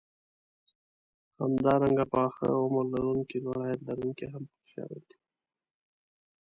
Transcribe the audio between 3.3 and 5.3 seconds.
لوړ عاید لرونکي هم پکې شامل دي